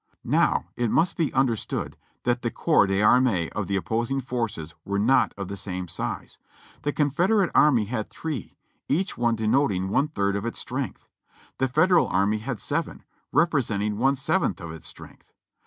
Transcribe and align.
Now 0.25 0.65
it 0.75 0.89
must 0.89 1.15
be 1.15 1.31
understood 1.31 1.95
that 2.23 2.41
the 2.41 2.49
corps 2.49 2.87
d'armee 2.87 3.49
of 3.51 3.67
the 3.67 3.75
opposing 3.75 4.19
forces 4.19 4.73
were 4.83 4.97
not 4.97 5.31
of 5.37 5.47
the 5.47 5.55
same 5.55 5.87
size. 5.87 6.39
The 6.81 6.91
Confederate 6.91 7.51
army 7.53 7.85
had 7.85 8.09
three, 8.09 8.57
each 8.89 9.15
one 9.15 9.35
denoting 9.35 9.89
one 9.89 10.07
third 10.07 10.35
of 10.35 10.43
its 10.43 10.57
strength. 10.57 11.07
The 11.59 11.67
Federal 11.67 12.07
army 12.07 12.39
had 12.39 12.59
seven, 12.59 13.03
repre 13.31 13.61
senting 13.63 13.97
one 13.97 14.15
seventh 14.15 14.59
of 14.59 14.71
its 14.71 14.87
strength. 14.87 15.31